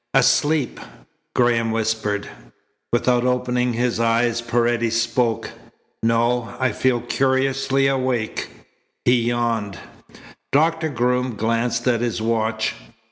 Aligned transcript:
"Asleep," 0.15 0.79
Graham 1.35 1.69
whispered. 1.69 2.27
Without 2.91 3.23
opening 3.23 3.73
his 3.73 3.99
eyes 3.99 4.41
Paredes 4.41 4.99
spoke: 4.99 5.51
"No; 6.01 6.55
I 6.59 6.71
feel 6.71 7.01
curiously 7.01 7.85
awake." 7.85 8.49
He 9.05 9.21
yawned. 9.27 9.77
Doctor 10.51 10.89
Groom 10.89 11.35
glanced 11.35 11.87
at 11.87 12.01
his 12.01 12.19
watch. 12.19 12.73